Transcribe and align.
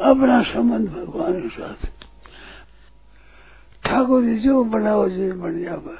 अपना 0.00 0.42
संबंध 0.42 0.88
भगवान 0.88 1.40
के 1.42 1.48
साथ। 1.48 1.86
ठाकुर 3.84 4.22
जी, 4.24 4.38
जो 4.38 4.64
बनाओ, 4.64 5.08
जी 5.08 5.30
बन 5.32 5.62
जाओ। 5.62 5.94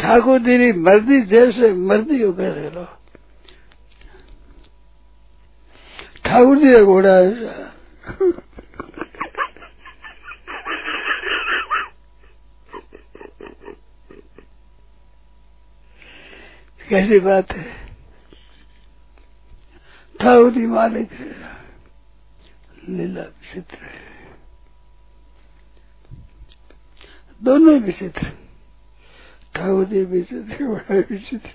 ठाकुर 0.00 0.38
जी 0.38 0.58
की 0.58 0.72
मर्ज़ी, 0.80 1.20
जैसे 1.20 1.72
मर्ज़ी 1.72 2.22
हो 2.22 2.32
कैसे 2.32 2.70
लो 2.70 2.84
ठाकुर 6.24 6.58
जी 6.58 6.72
का 6.72 6.82
घोड़ा 6.84 7.18
ऐसा 7.20 7.70
कैसी 16.88 17.18
बात 17.20 17.52
है? 17.52 17.81
जी 20.50 20.66
मालिक 20.66 21.10
लीला 22.88 23.22
विचित्र 23.22 23.78
दोनों 27.42 27.78
विचित्र 27.80 28.26
ठाकुर 29.54 29.84
विचित्र 30.06 30.64
बड़ा 30.64 30.96
विचित्र 31.10 31.50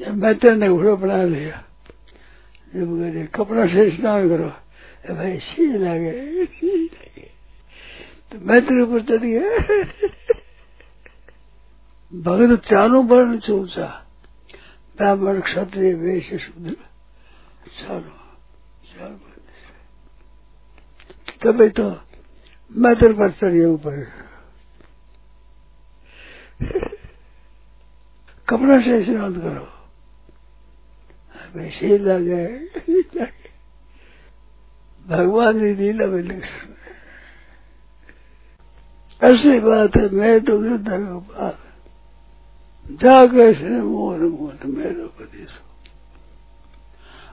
जब 0.00 0.14
ने 0.50 0.68
घोड़ा 0.68 0.94
बना 0.94 1.22
लिया, 1.24 1.62
जब 2.74 2.88
कहते, 2.98 3.26
कपड़ा 3.34 3.66
से 3.66 3.90
स्नान 3.96 4.28
करो। 4.28 4.48
भाई 5.14 5.38
सी 5.38 5.66
लगे 5.78 6.12
तो 8.32 8.38
मैं 8.40 8.60
ऊपर 8.82 9.00
चढ़ 9.02 9.24
गया 9.24 10.23
भगत 12.14 12.60
चारों 12.60 13.04
वर्ण 13.06 13.38
से 13.40 13.52
ऊँचा 13.52 13.86
ब्राह्मण 14.96 15.40
क्षत्रिय 15.40 15.94
वैश्य 15.94 16.38
शूद्र। 16.38 16.74
चारों 17.78 18.00
चारों 18.90 19.18
तभी 21.42 21.68
तो 21.68 21.88
मैं 22.70 22.94
तेरे 22.96 23.14
पर 23.14 23.30
चढ़िए 23.30 23.64
ऊपर। 23.66 23.96
कपड़ा 28.48 28.78
से 28.80 29.04
स्नान 29.04 29.34
करो। 29.40 29.66
वैसे 31.54 31.98
लगे 31.98 32.46
भगवान 35.06 35.58
की 35.60 35.74
लीला 35.74 36.06
में 36.06 36.22
लिख 36.22 36.44
ऐसी 39.22 39.58
बात 39.60 39.96
है, 39.96 40.08
मैं 40.10 40.40
तो 40.44 40.58
वृद्ध 40.58 40.88
जाके 42.90 43.80
मोर 43.80 44.18
मोट 44.18 44.64
मेरो 44.66 45.04
उपदेश 45.04 45.50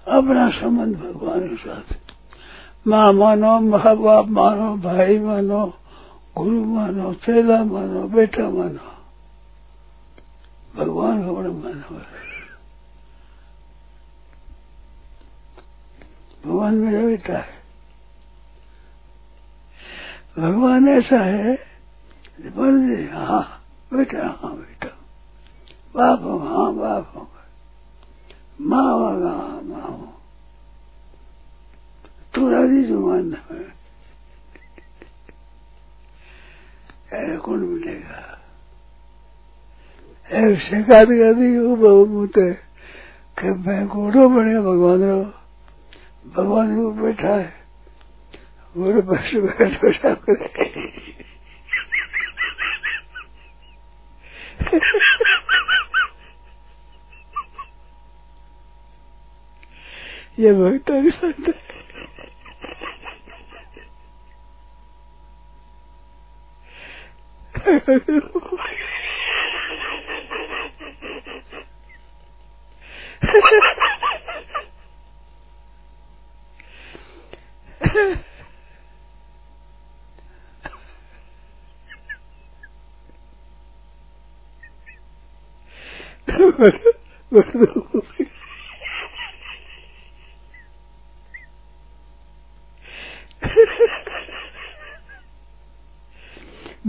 अपना 0.08 0.49
संबंध 0.49 0.95
भगवान 0.95 1.49
के 1.49 1.55
साथ। 1.55 1.95
माँ 2.88 3.13
मानो 3.13 3.59
माँ 3.59 3.97
बाप 3.97 4.27
मानो, 4.27 4.77
भाई 4.77 5.19
मानो, 5.19 5.73
गुरु 6.38 6.66
मानो, 6.66 7.13
चेला 7.13 7.63
मानो, 7.63 8.03
बेटा 8.03 8.49
मानो। 8.49 8.91
भगवान 10.75 11.25
का 11.25 11.31
बड़ा 11.31 11.49
भगवान 16.45 16.75
मेरा 16.75 17.05
बेटा 17.05 17.38
है। 17.38 17.61
भगवान 20.39 20.88
ऐसा 20.88 21.19
है 21.19 21.55
हाँ 23.13 23.63
बेटा 23.93 24.39
हाँ 24.43 24.55
बेटा। 24.55 24.91
बाप, 25.95 26.22
हो 26.22 26.38
हाँ 26.38 26.75
बाप। 26.75 27.14
हो 27.16 27.28
माँ 28.61 28.84
होगा 28.84 29.30
हाँ 29.30 29.61
माँ। 29.61 29.81
हो 29.81 30.14
तू 32.36 32.52
राज़ी 32.52 32.83
जो 32.83 33.08
मान 33.08 33.33
कौन 37.14 37.60
मिलेगा? 37.60 38.38
एक 40.32 40.60
शिकायत 40.60 41.10
कर 41.10 41.33
दी 41.33 41.58
वो 41.58 41.76
बहु 41.76 42.05
मुते 42.05 42.54
कि 43.38 43.49
मैं 43.49 43.88
घोड़ो 43.88 44.30
बने 44.30 44.60
भगवान 44.60 45.04
रो 45.04 45.23
भगवान 46.36 46.76
को 46.76 46.92
बैठा 46.92 47.36
है। 47.36 47.54
घोड़े 48.77 49.02
बस 49.02 49.32
बैठ 49.36 49.82
बैठा 49.82 50.14
करे 50.14 50.70
ये 60.41 60.53
भक्तों 60.53 61.02
की 61.03 61.11
संत 61.11 61.55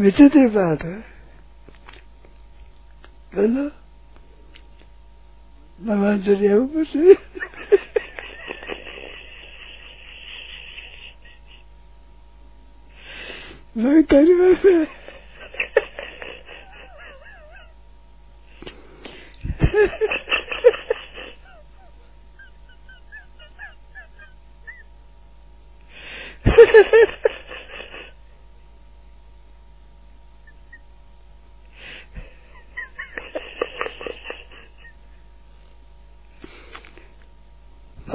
विचित्र 0.03 0.47
बात 0.51 0.85
है 0.85 0.99
बोलो 3.33 3.69
भगवान 5.79 6.23
चलिए 6.23 6.55
ऊपर 6.55 6.85
से 6.87 7.15
वही 13.77 14.03
तेरी 14.05 14.35
बात 14.35 14.67
है 14.67 14.85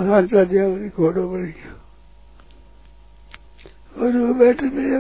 भगवान 0.08 0.44
दिया 0.44 0.90
घोड़ो 0.90 1.30
बन 1.30 1.44
गया 1.44 1.84
और 3.98 4.18
वो 4.18 4.34
बैठे 4.34 4.66
मेरे 4.66 4.98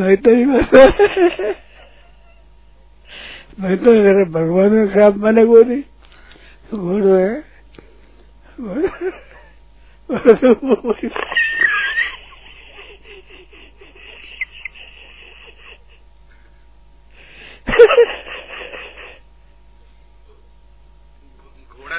भाई 0.00 0.16
तो 0.16 0.30
ही 0.30 0.44
मैं 0.44 0.64
तो 3.76 3.90
अगर 3.90 4.24
भगवान 4.30 4.70
का 4.70 4.86
खराब 4.94 5.16
माने 5.16 5.46
को 5.46 5.62
नहीं। 5.62 5.82
घोड़ो 6.74 7.14
है। 7.14 7.44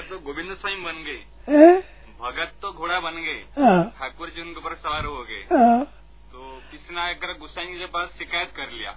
तो 0.10 0.18
गोविंद 0.20 0.56
स्वामी 0.58 0.82
बन 0.82 1.04
गए। 1.04 1.20
भगत 2.22 2.54
तो 2.62 2.72
घोड़ा 2.74 3.00
बन 3.00 3.16
गए। 3.18 3.40
ठाकुर 3.98 4.30
जी 4.30 4.42
उनके 4.42 4.60
ऊपर 4.60 4.76
सवार 4.76 5.06
हो 5.06 5.24
गए। 5.24 5.44
तो 6.32 6.62
किसी 6.72 6.96
ने 6.96 7.02
आकर 7.02 7.38
गुस्साई 7.38 7.66
जी 7.66 7.80
के 7.80 7.86
पास 7.88 8.10
शिकायत 8.18 8.52
कर 8.58 8.70
लिया। 8.70 8.92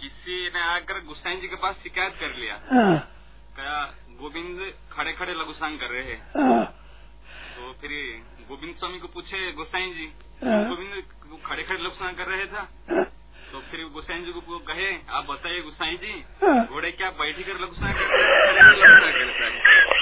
किसी 0.00 0.36
ने 0.54 0.60
आकर 0.60 1.04
गुस्साई 1.04 1.36
जी 1.36 1.48
के 1.48 1.56
पास 1.56 1.74
शिकायत 1.82 2.14
कर 2.20 2.34
लिया। 2.34 2.54
क्या 3.56 3.78
गोविंद 4.20 4.72
खड़े 4.92 5.12
खड़े 5.12 5.34
लघुसांग 5.34 5.78
कर 5.78 5.86
रहे 5.86 6.02
हैं। 6.04 6.20
तो 7.56 7.72
फिर 7.80 7.90
गोविंद 8.48 8.74
स्वामी 8.76 8.98
को 8.98 9.08
पूछे 9.08 9.52
गोसाई 9.52 9.90
जी 9.90 10.06
गोविंद 10.44 11.02
खड़े 11.46 11.62
खड़े 11.62 11.78
लघुसांग 11.78 12.16
कर 12.16 12.26
रहे 12.26 12.46
था? 12.46 12.62
तो 13.52 13.60
फिर 13.60 13.84
गोसाई 13.94 14.20
जी 14.20 14.32
को 14.32 14.58
कहे 14.66 14.90
आप 15.10 15.24
बताइए 15.26 15.60
गोसाई 15.60 15.96
जी 15.96 16.12
घोड़े 16.64 16.90
क्या 16.92 17.10
बैठी 17.20 17.42
कर 17.42 17.58
लघुसांग 17.60 17.94
करते 17.94 18.14
हैं 18.14 18.28
खड़े 18.46 18.60
खड़े 18.60 18.76
लघुसांग 18.76 19.14
करता 19.14 19.44
है? 19.46 19.99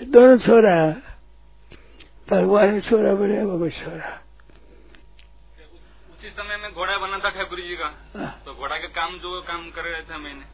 दोनों 0.00 0.36
छोरा 0.38 0.76
भगवान 2.30 2.80
छोरा 2.80 3.12
बने 3.14 3.42
वो 3.44 3.68
छोरा 3.70 4.10
उसी 6.10 6.30
समय 6.30 6.56
में 6.62 6.72
घोड़ा 6.72 6.96
बना 6.98 7.18
था 7.18 7.30
ठाकुर 7.30 7.60
जी 7.60 7.76
का। 7.76 7.88
हाँ। 8.16 8.30
तो 8.44 8.54
घोड़ा 8.54 8.76
के 8.76 8.88
काम 8.96 9.18
जो 9.18 9.40
काम 9.48 9.70
कर 9.70 9.84
रहे 9.84 10.02
थे 10.02 10.18
मैंने। 10.18 10.44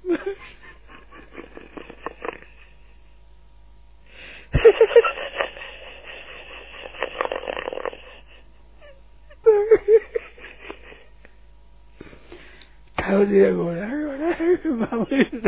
ठाकुर 12.99 13.25
जी 13.27 13.41
का 13.41 13.51
घोड़ा 13.53 13.87
घोड़ा 13.87 14.31
ये 15.17 15.47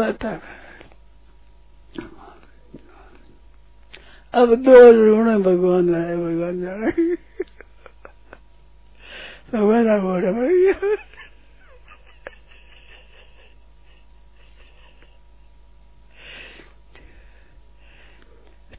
बात 0.00 0.24
है। 0.24 0.38
अब 4.34 4.54
दो 4.64 4.74
ऋण 4.90 5.42
भगवान 5.42 5.94
आए, 5.94 6.16
भगवान 6.16 6.60
जाने 6.62 6.90
भगवान 9.52 9.88
बोल 10.00 10.26
भैया। 10.34 10.74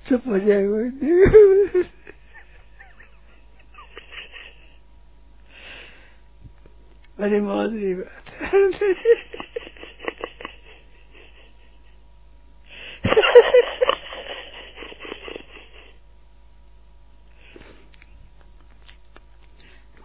चुप 0.07 0.27
हो 0.27 0.37
जाएगा 0.39 0.69
बड़ी 7.19 7.39
मौज 7.41 7.71
की 7.73 7.93
बात 7.95 8.29
है। 8.41 9.30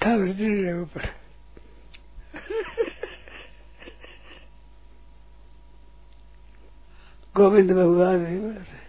ठाकुर 0.07 0.73
ऊपर 0.81 1.05
गोविंद 7.35 7.71
भगवान 7.73 8.27
ही 8.27 8.37
बात 8.39 8.69
है 8.69 8.85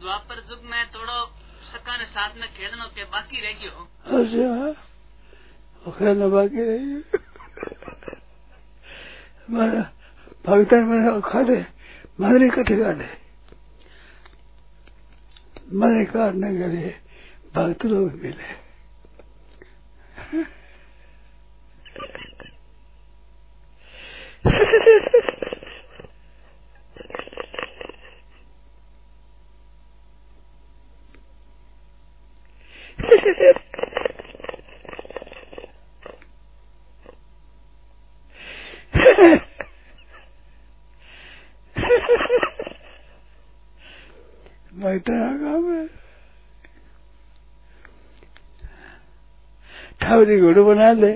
द्वापर 0.00 0.42
युग 0.50 0.64
में 0.70 0.82
थोड़ो 0.94 1.18
सका 1.70 1.96
ने 1.96 2.06
साथ 2.06 2.36
में 2.40 2.48
खेलनो 2.56 2.86
के 2.96 3.04
बाकी 3.14 3.38
रह 3.46 3.54
गयो। 3.62 3.76
अच्छा 4.18 5.92
खेलना 5.98 6.28
बाकी 6.34 6.60
रह 6.68 6.76
गयो। 6.84 7.00
मारा 9.50 9.82
भगतन 10.46 10.82
में 10.90 11.20
खाते 11.30 11.58
मादरी 12.20 12.48
कटे 12.58 12.76
काटे 12.84 13.23
मरे 15.74 16.04
काटने 16.06 16.50
के 16.58 16.68
लिए 16.68 16.94
भक्त 17.56 17.84
लोग 17.86 18.12
मिले। 18.22 18.48
बैठा 44.94 45.86
ठावरी 50.00 50.40
घोड़ो 50.40 50.64
बना 50.64 50.92
ले। 50.92 51.12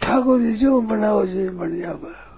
ठाकुर 0.00 0.40
जी 0.40 0.52
जो 0.58 0.80
बनाओ 0.80 1.26
जी 1.26 1.48
बन 1.48 1.80
जाओ। 1.80 2.29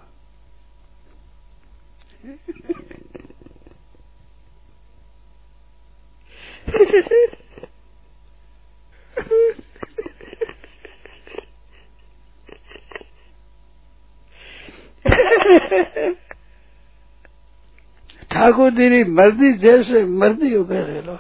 ठाकुर 18.33 18.71
तेरी 18.73 19.03
मर्ज़ी 19.13 19.53
जैसे 19.61 20.05
मर्ज़ी 20.21 20.53
हो 20.55 20.63
कह 20.65 20.87
लो। 21.07 21.19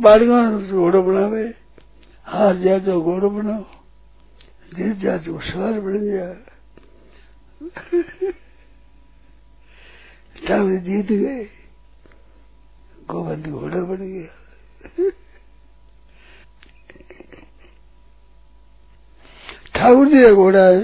बाड़ियों 0.00 0.40
घोड़ो 0.70 1.00
बनावे 1.02 1.44
हार 2.26 2.56
जा 2.58 2.78
तो 2.86 3.00
घोड़ो 3.00 3.30
बनाओ 3.30 3.64
जीत 4.76 4.96
जा 4.98 5.16
तो 5.18 5.40
सवार 5.42 5.80
बन 5.80 6.04
जा 6.06 6.26
ठाकुर 10.46 10.78
जीत 10.80 11.08
गए 11.10 11.44
गोबंद 13.10 13.46
घोड़ा 13.48 13.80
बन 13.80 14.00
गया। 14.02 14.30
ठाकुर 19.74 20.06
जी 20.08 20.22
का 20.22 20.32
घोड़ा 20.32 20.64
है 20.64 20.78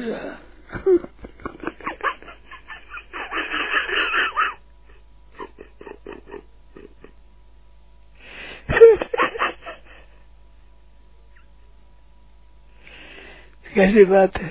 कैसी 13.80 14.04
बात 14.04 14.36
है 14.38 14.48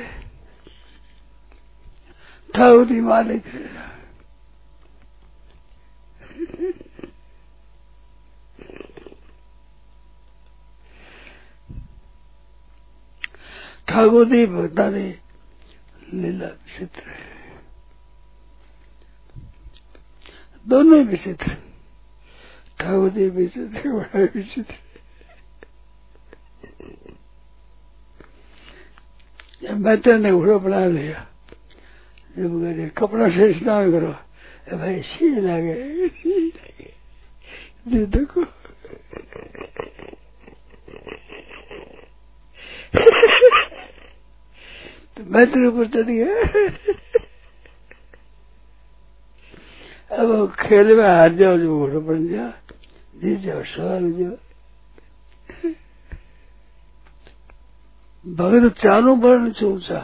ही 2.91 2.99
मालिक 3.01 3.45
है। 3.45 3.67
ठाकुर 13.89 14.25
जी 14.29 14.45
भक्ता 14.47 14.89
ने 14.89 15.07
लीला 16.13 16.47
विचित्र 16.47 17.03
दोनों 20.65 21.03
विचित्र 21.05 21.55
ठाकुर 22.79 23.09
विचित्र 23.29 23.89
बड़ा 23.89 24.23
विचित्र 24.35 24.88
मैं 29.63 30.01
तेने 30.01 30.31
घोड़ा 30.31 30.57
बना 30.57 30.85
लिया। 30.85 31.27
जब 32.37 32.61
करे 32.63 32.89
कपड़ा 32.89 33.29
से 33.29 33.53
स्नान 33.53 33.91
करो। 33.91 34.15
भाई 34.77 35.01
सी 35.01 35.29
लगे। 35.29 36.07
देखो। 38.05 38.43
तो 45.17 45.23
मैं 45.23 45.47
तेरे 45.47 45.67
ऊपर 45.67 45.87
चढ़ 45.87 46.09
गया। 46.09 46.35
अब 50.15 50.55
खेल 50.59 50.87
में 50.97 51.03
हार 51.03 51.33
जाओ, 51.33 51.57
जो 51.57 51.79
घोड़ा 51.79 51.99
बन 51.99 52.27
जा। 52.27 52.53
जीत 53.15 53.39
जाओ, 53.39 53.63
सवाल 53.63 54.11
जाओ 54.11 54.48
भगत 58.27 58.73
चारों 58.83 59.19
वर्ण 59.19 59.51
से 59.51 59.65
ऊँचा 59.65 59.99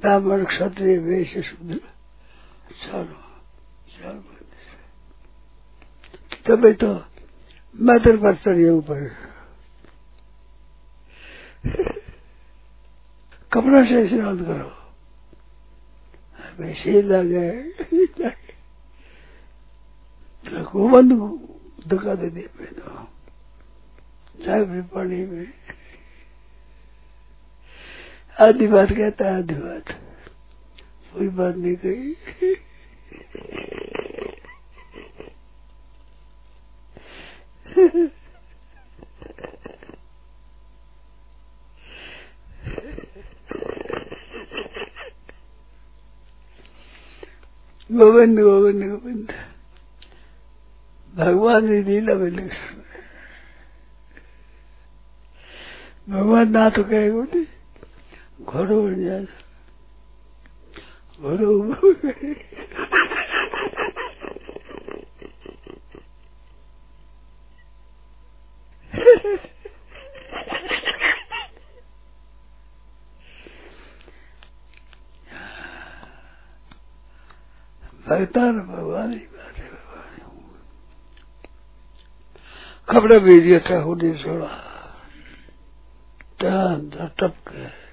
ब्राह्मण 0.00 0.44
क्षत्रिय 0.44 0.98
वैश्य 0.98 1.42
शूद्र, 1.42 1.80
चारों 2.82 3.22
चारों 3.94 4.22
तभी 6.46 6.72
तो 6.72 7.04
मैं 7.74 7.98
तेरे 8.00 8.16
पर 8.16 8.34
चढ़िए 8.34 8.70
ऊपर। 8.70 9.00
कपड़ा 13.52 13.84
से 13.84 14.08
स्नान 14.08 14.44
करो। 14.44 14.70
वैसे 16.58 17.02
लगे 17.02 17.50
बंद 20.88 21.12
धक्का 21.88 22.14
दे 22.14 22.48
चाय 24.44 24.64
भी 24.64 24.82
पानी 24.82 25.24
में। 25.26 25.59
आधी 28.40 28.66
बात 28.66 28.88
कहता 28.92 29.24
है, 29.24 29.38
आधी 29.38 29.54
बात। 29.54 29.90
कोई 31.14 31.28
बात 31.28 31.56
नहीं 31.56 31.76
कही। 31.76 32.14
गोविंद 47.90 48.40
गोविंद 48.40 48.90
गोविंद। 48.90 49.32
भगवान 51.14 51.64
ने 51.70 51.82
लीला 51.82 52.14
में 52.14 52.30
लक्ष्मण 52.30 52.80
भगवान 56.08 56.50
ना 56.50 56.70
तो 56.70 56.84
कहेगा 56.84 57.22
नहीं 57.22 57.46
घोड़ो 58.50 58.82
बन 58.82 59.04
जाए 59.04 59.26
घोड़ो 61.20 61.50
भगतान 78.06 78.58
भगवान 78.60 79.12
ही 79.12 79.18
बात 79.18 79.58
है 79.58 79.68
भगवान 79.70 80.16
कपड़ा 82.88 83.18
भेज 83.18 83.42
दिया 83.42 83.58
था 83.68 83.80
होने 83.82 84.12
छोड़ा 84.22 84.48
टप 86.42 87.36
के 87.48 87.89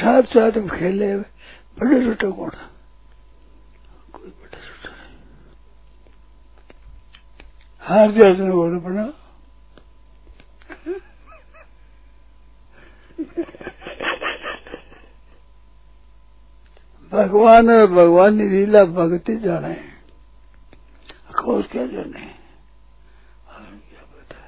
साथ 0.00 0.22
साथ 0.34 0.56
में 0.56 0.68
खेले 0.68 1.16
बड़े 1.16 2.04
छोटे 2.04 2.30
कौन 2.32 2.50
कोई 4.12 4.30
बड़ा 4.30 4.60
छोटा 4.60 4.92
हार 7.82 8.12
जाते 8.12 8.78
बना 8.86 9.06
भगवान 17.12 17.70
और 17.70 17.86
भगवान 17.88 18.38
की 18.38 18.48
लीला 18.48 18.84
भक्ति 18.96 19.36
जाने 19.44 19.74
खोज 21.38 21.64
क्या 21.72 21.86
जाने 21.86 22.24
और 23.48 23.64
क्या 23.88 24.02
पता 24.10 24.40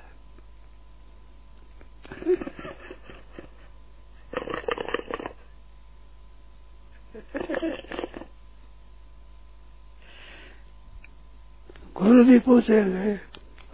गुरु 11.96 12.24
जी 12.24 12.38
पूछे 12.38 12.82
गए, 12.84 13.14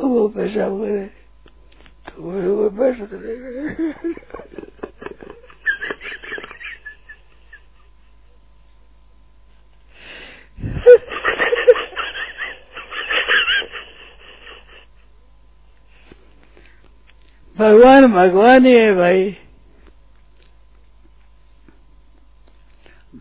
वो 0.00 0.28
पैसा 0.28 0.66
वगैरह 0.66 1.07
तो 2.07 2.23
वो 2.23 2.68
पैसा 2.71 3.04
तो 3.07 3.16
ले 3.21 3.37
गए। 3.37 3.92
भगवान 17.58 18.06
भगवान 18.12 18.66
ही 18.66 18.72
है 18.72 18.94
भाई। 18.94 19.30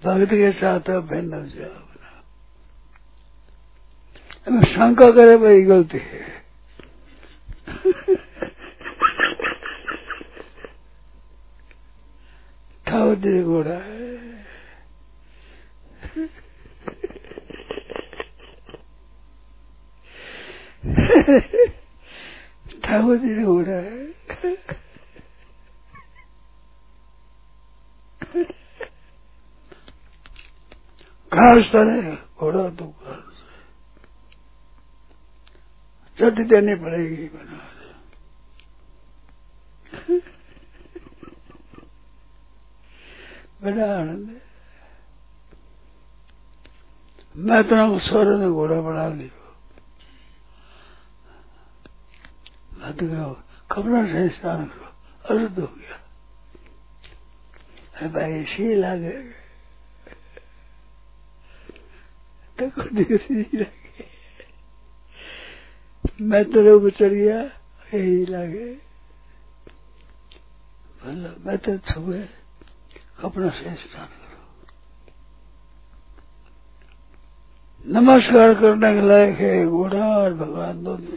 भक्त 0.03 0.32
के 0.32 0.51
साथ 0.51 0.89
भिन्न 1.10 1.44
जाओ। 1.50 1.86
शंका 4.63 5.12
करे 5.12 5.38
भाई, 5.38 5.62
गलती 5.62 5.98
है। 5.98 6.25
ठाव 12.88 13.15
दे 13.15 13.44
घोड़ा 13.44 13.79
ठाकुर 22.84 23.17
जी 23.17 23.41
हो 23.44 23.62
रहा 23.62 23.77
है 23.77 24.06
घास 31.58 31.70
तले 31.72 32.16
घोड़ा 32.38 32.70
तो 32.70 32.86
चट 36.18 36.36
देनी 36.50 36.76
पड़ेगी। 36.76 37.26
बना 37.28 37.58
बड़ा 43.62 43.88
आनंद 43.94 44.28
मैं 47.36 47.62
तो 47.64 47.76
स्वर 48.00 48.28
ने 48.38 48.50
घोड़ा 48.50 48.80
बना 48.82 49.08
लिया। 49.08 49.46
मत 52.78 52.98
गयो 53.04 53.30
कपड़ा 53.72 54.02
से 54.06 54.22
स्नान 54.30 54.62
करो 54.66 54.90
अर्ध 55.26 55.60
हो 55.60 55.68
गया। 55.68 55.98
भाई 58.10 58.44
सी 58.44 58.66
तो 62.60 62.66
लगे 62.66 63.66
मैं 66.22 66.44
तेरे 66.52 66.72
ऊपर 66.72 66.90
चढ़ 66.90 67.14
गया, 67.14 67.40
यही 67.94 68.26
लगे। 68.26 68.68
मैं 71.46 71.58
तो 71.58 71.78
छुए, 71.90 72.22
अपना 73.24 73.50
से 73.50 73.76
स्नान 73.76 74.08
करो 74.08 74.36
नमस्कार 77.94 78.54
करने 78.62 78.94
के 78.94 79.02
लायक 79.08 79.38
है 79.40 79.52
घोड़ा 79.68 80.06
और 80.08 80.34
भगवान 80.34 80.84
दोनों 80.84 81.16